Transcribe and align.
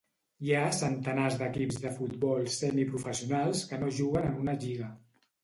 Hi 0.45 0.53
ha 0.59 0.77
centenars 0.77 1.37
d'equips 1.41 1.77
de 1.83 1.91
futbol 1.97 2.49
semiprofessionals 2.57 3.63
que 3.75 3.81
no 3.85 3.93
juguen 4.01 4.27
en 4.33 4.43
una 4.47 4.59
lliga. 4.67 4.91